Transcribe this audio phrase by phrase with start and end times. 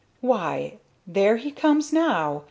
[0.21, 0.79] "Why!
[1.05, 2.39] There he comes now!